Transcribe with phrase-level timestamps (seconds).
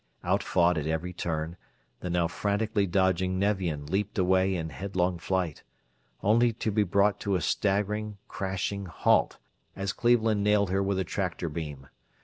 [0.23, 1.57] Outfought at every turn,
[1.99, 5.61] the now frantically dodging Nevian leaped away in headlong flight,
[6.23, 9.37] only to be brought to a staggering, crashing halt
[9.75, 11.85] as Cleveland nailed her with a tractor beam.